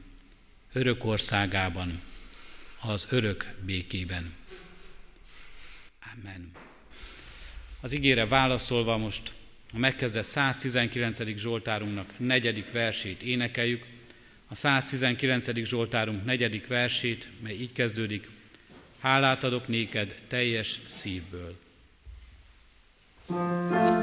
[0.73, 2.01] örök országában,
[2.79, 4.33] az örök békében.
[6.19, 6.51] Amen.
[7.81, 9.33] Az igére válaszolva most
[9.73, 11.37] a megkezdett 119.
[11.37, 13.85] Zsoltárunknak negyedik versét énekeljük.
[14.47, 15.65] A 119.
[15.65, 18.29] Zsoltárunk negyedik versét, mely így kezdődik.
[18.99, 21.61] Hálát adok néked teljes szívből.
[23.27, 24.02] thank you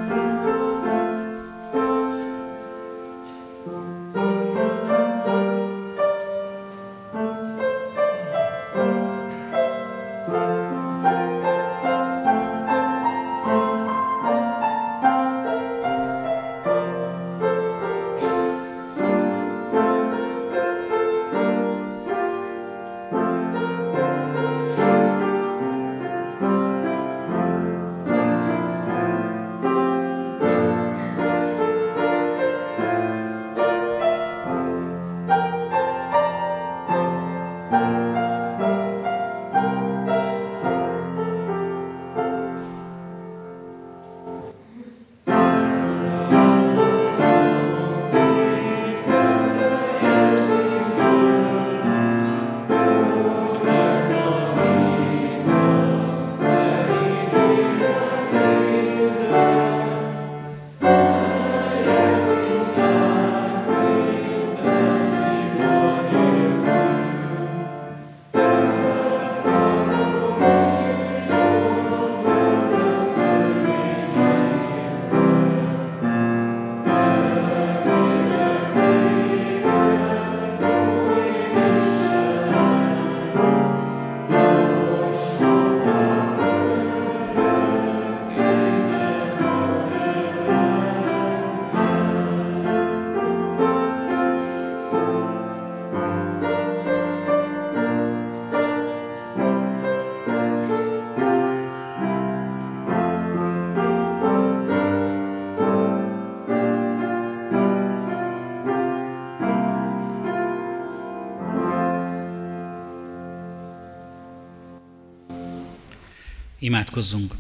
[116.71, 117.35] Imádkozzunk!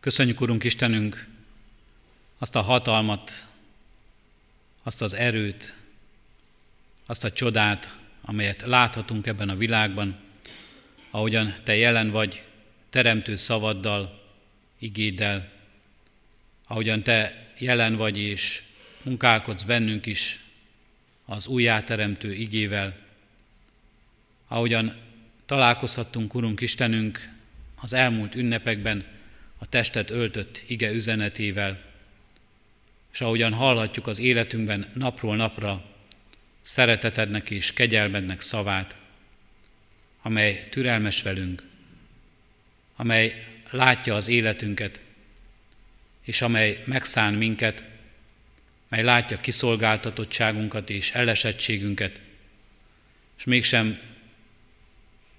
[0.00, 1.26] Köszönjük, Urunk Istenünk,
[2.38, 3.46] azt a hatalmat,
[4.82, 5.74] azt az erőt,
[7.06, 10.20] azt a csodát, amelyet láthatunk ebben a világban,
[11.10, 12.42] ahogyan Te jelen vagy
[12.88, 14.22] teremtő szavaddal,
[14.78, 15.50] igéddel,
[16.66, 18.62] ahogyan Te jelen vagy és
[19.02, 20.40] munkálkodsz bennünk is
[21.24, 23.08] az újjáteremtő igével,
[24.52, 24.96] ahogyan
[25.46, 27.28] találkozhattunk, Urunk Istenünk,
[27.80, 29.04] az elmúlt ünnepekben
[29.58, 31.80] a testet öltött ige üzenetével,
[33.12, 35.84] és ahogyan hallhatjuk az életünkben napról napra
[36.60, 38.96] szeretetednek és kegyelmednek szavát,
[40.22, 41.62] amely türelmes velünk,
[42.96, 45.00] amely látja az életünket,
[46.22, 47.84] és amely megszán minket,
[48.88, 52.20] mely látja kiszolgáltatottságunkat és elesettségünket,
[53.38, 54.08] és mégsem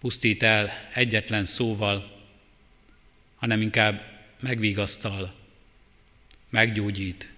[0.01, 2.11] pusztít el egyetlen szóval,
[3.35, 4.05] hanem inkább
[4.39, 5.33] megvigasztal,
[6.49, 7.29] meggyógyít,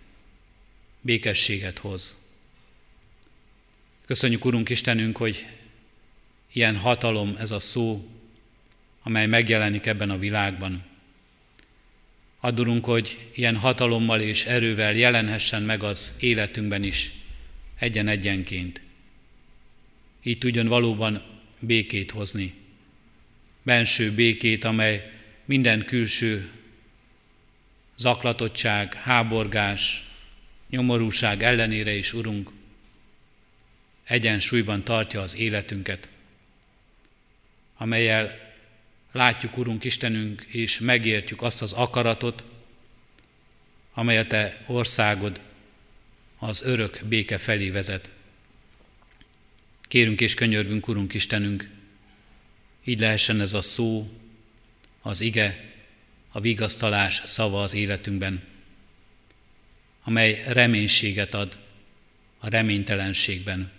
[1.02, 2.28] békességet hoz.
[4.06, 5.46] Köszönjük, Urunk Istenünk, hogy
[6.54, 8.10] ilyen hatalom ez a szó,
[9.02, 10.84] amely megjelenik ebben a világban.
[12.40, 17.12] Adurunk, hogy ilyen hatalommal és erővel jelenhessen meg az életünkben is,
[17.80, 18.82] egyen-egyenként.
[20.24, 21.33] Így tudjon valóban
[21.66, 22.54] békét hozni.
[23.62, 25.12] Benső békét, amely
[25.46, 26.52] minden külső
[27.98, 30.10] zaklatottság, háborgás,
[30.70, 32.52] nyomorúság ellenére is, Urunk,
[34.04, 36.08] egyensúlyban tartja az életünket,
[37.78, 38.54] amelyel
[39.12, 42.44] látjuk, Urunk Istenünk, és megértjük azt az akaratot,
[43.94, 45.42] amely a Te országod
[46.38, 48.10] az örök béke felé vezet.
[49.88, 51.70] Kérünk és könyörgünk, Urunk Istenünk,
[52.84, 54.12] így lehessen ez a szó,
[55.02, 55.74] az ige,
[56.32, 58.44] a vigasztalás szava az életünkben,
[60.04, 61.58] amely reménységet ad
[62.40, 63.72] a reménytelenségben,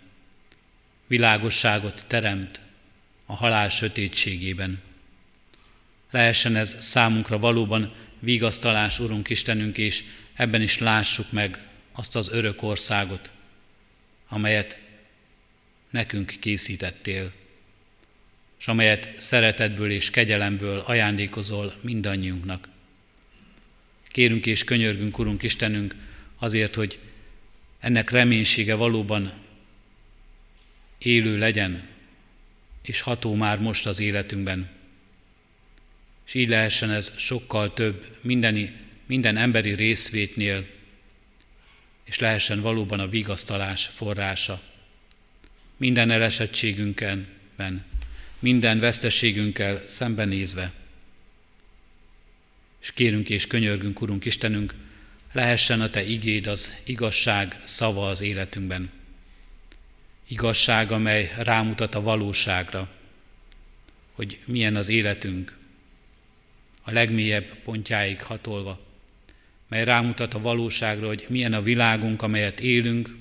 [1.06, 2.60] világosságot teremt
[3.26, 4.82] a halál sötétségében.
[6.10, 12.62] Lehessen ez számunkra valóban vigasztalás, Urunk Istenünk, és ebben is lássuk meg azt az örök
[12.62, 13.30] országot,
[14.28, 14.78] amelyet
[15.94, 17.32] nekünk készítettél,
[18.58, 22.68] és amelyet szeretetből és kegyelemből ajándékozol mindannyiunknak.
[24.08, 25.94] Kérünk és könyörgünk, Urunk Istenünk,
[26.38, 26.98] azért, hogy
[27.80, 29.32] ennek reménysége valóban
[30.98, 31.88] élő legyen,
[32.82, 34.70] és ható már most az életünkben.
[36.26, 38.72] És így lehessen ez sokkal több mindeni,
[39.06, 40.66] minden emberi részvétnél,
[42.04, 44.72] és lehessen valóban a vigasztalás forrása.
[45.76, 47.84] Minden elesettségünkben,
[48.38, 50.72] minden vesztességünkkel szembenézve.
[52.80, 54.74] És kérünk és könyörgünk, Urunk Istenünk,
[55.32, 58.90] lehessen a Te igéd az igazság szava az életünkben.
[60.28, 62.88] Igazság, amely rámutat a valóságra,
[64.12, 65.56] hogy milyen az életünk,
[66.82, 68.80] a legmélyebb pontjáig hatolva,
[69.68, 73.16] mely rámutat a valóságra, hogy milyen a világunk, amelyet élünk,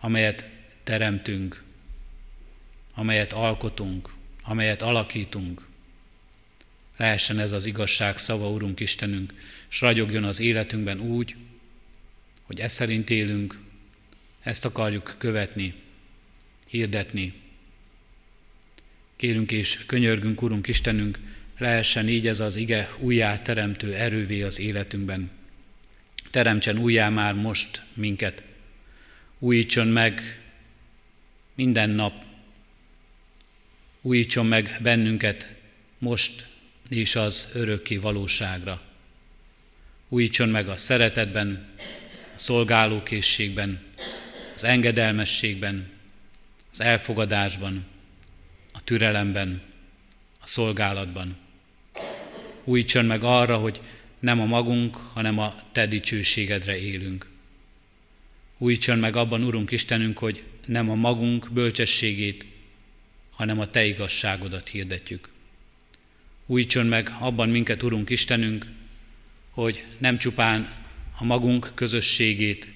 [0.00, 0.44] amelyet
[0.88, 1.62] teremtünk,
[2.94, 5.66] amelyet alkotunk, amelyet alakítunk.
[6.96, 9.34] Lehessen ez az igazság szava, Urunk Istenünk,
[9.68, 11.36] s ragyogjon az életünkben úgy,
[12.42, 13.58] hogy ezt szerint élünk,
[14.42, 15.74] ezt akarjuk követni,
[16.66, 17.32] hirdetni.
[19.16, 21.18] Kérünk és könyörgünk, Urunk Istenünk,
[21.58, 25.30] lehessen így ez az ige újjá teremtő erővé az életünkben.
[26.30, 28.42] Teremtsen újjá már most minket.
[29.38, 30.42] Újítson meg
[31.58, 32.24] minden nap.
[34.02, 35.48] Újítson meg bennünket
[35.98, 36.46] most
[36.88, 38.80] és az örökké valóságra.
[40.08, 41.68] Újítson meg a szeretetben,
[42.34, 43.80] a szolgálókészségben,
[44.54, 45.90] az engedelmességben,
[46.72, 47.86] az elfogadásban,
[48.72, 49.62] a türelemben,
[50.40, 51.36] a szolgálatban.
[52.64, 53.80] Újítson meg arra, hogy
[54.18, 57.26] nem a magunk, hanem a Te dicsőségedre élünk.
[58.58, 62.46] Újítson meg abban, Urunk Istenünk, hogy nem a magunk bölcsességét,
[63.30, 65.28] hanem a Te igazságodat hirdetjük.
[66.46, 68.66] Újítson meg abban minket, Urunk Istenünk,
[69.50, 70.74] hogy nem csupán
[71.18, 72.68] a magunk közösségét,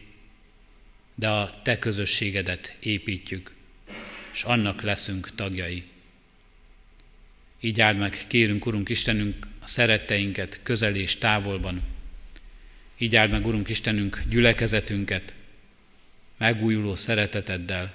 [1.14, 3.54] de a Te közösségedet építjük,
[4.32, 5.84] és annak leszünk tagjai.
[7.60, 11.82] Így áld meg, kérünk, Urunk Istenünk, a szeretteinket közel és távolban.
[12.98, 15.34] Így áld meg, Urunk Istenünk, gyülekezetünket
[16.42, 17.94] megújuló szereteteddel,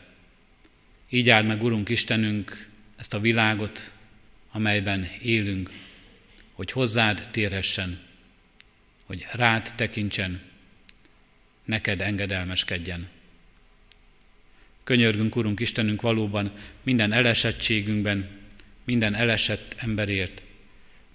[1.09, 3.91] Így áld meg, Urunk Istenünk, ezt a világot,
[4.51, 5.71] amelyben élünk,
[6.51, 7.99] hogy hozzád térhessen,
[9.05, 10.41] hogy rád tekintsen,
[11.65, 13.07] neked engedelmeskedjen.
[14.83, 16.51] Könyörgünk, Urunk Istenünk, valóban
[16.83, 18.29] minden elesettségünkben,
[18.83, 20.43] minden elesett emberért,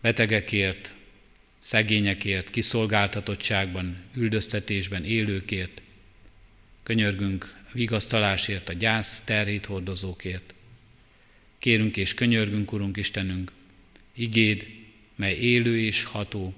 [0.00, 0.94] betegekért,
[1.58, 5.81] szegényekért, kiszolgáltatottságban, üldöztetésben élőkért.
[6.82, 10.54] Könyörgünk vigasztalásért, a gyász terhét hordozókért.
[11.58, 13.52] Kérünk és könyörgünk, Urunk Istenünk,
[14.14, 14.66] igéd,
[15.14, 16.54] mely élő és ható,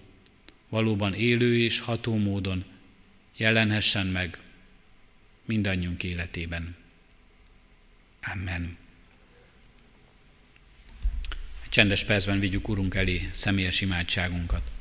[0.68, 2.64] valóban élő és ható módon
[3.36, 4.38] jelenhessen meg
[5.44, 6.76] mindannyiunk életében.
[8.32, 8.76] Amen.
[11.62, 14.72] Egy csendes percben vigyük Urunk elé személyes imádságunkat.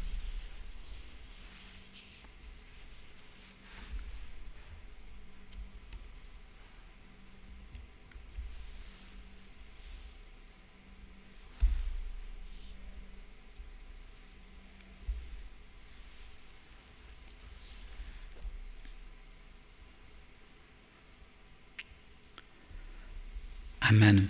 [23.93, 24.29] Amen.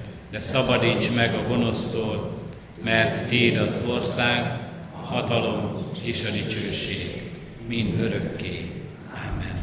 [0.31, 2.39] de szabadíts meg a gonosztól,
[2.83, 4.59] mert Téd az ország,
[5.01, 5.73] a hatalom
[6.03, 7.23] és a dicsőség,
[7.67, 8.71] mind örökké.
[9.09, 9.59] Amen.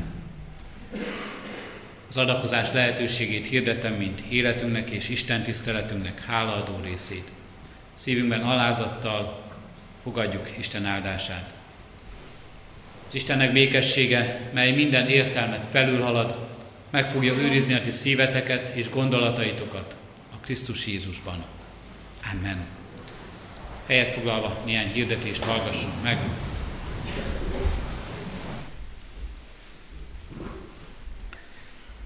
[2.09, 7.31] Az adakozás lehetőségét hirdetem, mint életünknek és Isten tiszteletünknek hálaadó részét.
[7.95, 9.43] Szívünkben alázattal
[10.03, 11.55] fogadjuk Isten áldását.
[13.07, 16.47] Az Istennek békessége, mely minden értelmet felülhalad,
[16.91, 19.97] meg fogja őrizni a ti szíveteket és gondolataitokat
[20.49, 21.45] Krisztus Jézusban.
[22.33, 22.67] Amen.
[23.87, 26.19] Helyet foglalva néhány hirdetést hallgassunk meg.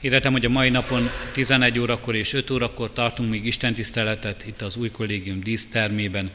[0.01, 4.63] Hirdetem, hogy a mai napon 11 órakor és 5 órakor tartunk még Isten tiszteletet itt
[4.63, 6.31] az új kollégium dísztermében.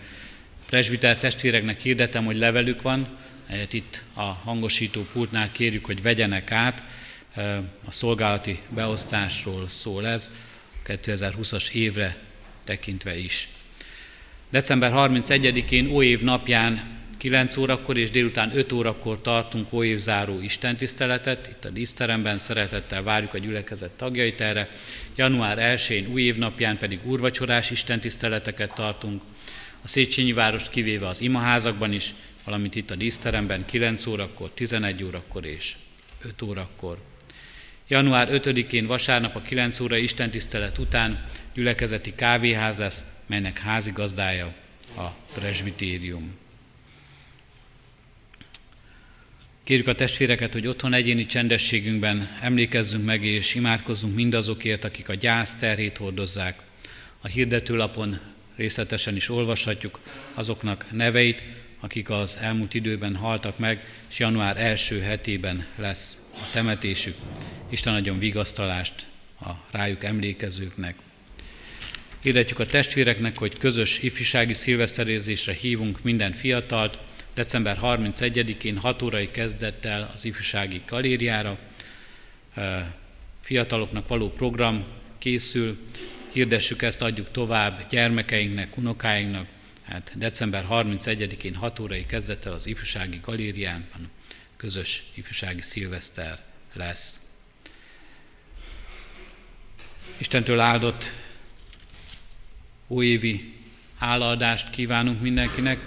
[0.65, 3.17] Presbiter testvéreknek hirdetem, hogy levelük van,
[3.71, 6.83] itt a hangosító pultnál kérjük, hogy vegyenek át
[7.85, 10.31] a szolgálati beosztásról szól ez,
[10.87, 12.17] 2020-as évre
[12.63, 13.49] tekintve is.
[14.49, 21.69] December 31-én óév napján 9 órakor és délután 5 órakor tartunk óévzáró istentiszteletet, itt a
[21.69, 24.69] díszteremben szeretettel várjuk a gyülekezet tagjait erre.
[25.15, 29.21] Január 1-én új évnapján pedig úrvacsorás istentiszteleteket tartunk,
[29.81, 32.13] a Széchenyi várost kivéve az imaházakban is,
[32.43, 35.75] valamint itt a díszteremben 9 órakor, 11 órakor és
[36.21, 36.97] 5 órakor.
[37.89, 44.53] Január 5-én vasárnap a 9 óra istentisztelet után gyülekezeti kávéház lesz, melynek házigazdája
[44.97, 46.37] a presbitérium.
[49.63, 55.55] Kérjük a testvéreket, hogy otthon egyéni csendességünkben emlékezzünk meg és imádkozzunk mindazokért, akik a gyász
[55.55, 56.61] terhét hordozzák.
[57.21, 58.19] A hirdetőlapon
[58.55, 59.99] részletesen is olvashatjuk
[60.33, 61.43] azoknak neveit,
[61.79, 67.15] akik az elmúlt időben haltak meg, és január első hetében lesz a temetésük.
[67.69, 69.05] Isten adjon vigasztalást
[69.41, 70.95] a rájuk emlékezőknek.
[72.21, 76.99] Hirdetjük a testvéreknek, hogy közös ifjúsági szilveszterézésre hívunk minden fiatalt,
[77.33, 81.57] december 31-én 6 órai kezdettel az ifjúsági galériára.
[83.41, 84.85] Fiataloknak való program
[85.17, 85.77] készül,
[86.31, 89.47] hirdessük ezt, adjuk tovább gyermekeinknek, unokáinknak,
[89.83, 94.09] hát december 31-én 6 órai kezdettel az ifjúsági galériában
[94.57, 96.43] közös ifjúsági szilveszter
[96.73, 97.19] lesz.
[100.17, 101.13] Istentől áldott
[102.87, 103.53] újévi
[103.97, 105.79] hálaadást kívánunk mindenkinek,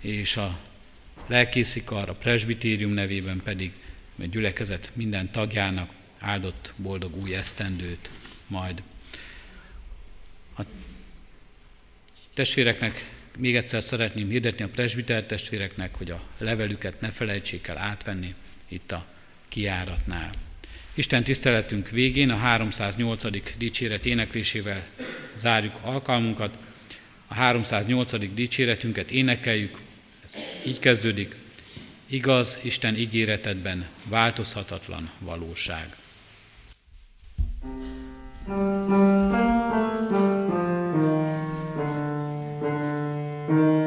[0.00, 0.58] és a
[1.26, 3.72] lelkészikar, a presbitérium nevében pedig
[4.18, 8.10] a gyülekezet minden tagjának áldott boldog új esztendőt
[8.46, 8.82] majd.
[10.58, 10.62] A
[12.34, 18.34] testvéreknek még egyszer szeretném hirdetni a presbiter testvéreknek, hogy a levelüket ne felejtsék el átvenni
[18.68, 19.06] itt a
[19.48, 20.30] kiáratnál.
[20.94, 23.56] Isten tiszteletünk végén a 308.
[23.58, 24.86] dicséret éneklésével
[25.34, 26.54] zárjuk alkalmunkat.
[27.26, 28.34] A 308.
[28.34, 29.78] dicséretünket énekeljük,
[30.24, 30.34] ez
[30.66, 31.34] így kezdődik.
[32.06, 35.96] Igaz Isten ígéretedben változhatatlan valóság.
[38.46, 39.33] thank
[43.54, 43.83] Mm-hmm.